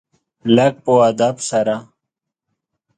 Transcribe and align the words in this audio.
لږ 0.55 0.73
په 0.85 0.91
ادب 1.09 1.35
سره. 1.49 1.75